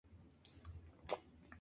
[0.03, 1.47] El Licenciado Ramos"".